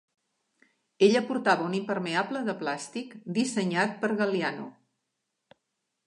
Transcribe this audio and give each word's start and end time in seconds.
Ella 1.07 1.19
portava 1.25 1.65
un 1.65 1.75
impermeable 1.79 2.41
de 2.47 2.55
plàstic 2.61 3.13
dissenyat 3.35 3.93
per 4.05 4.09
Galliano. 4.23 4.65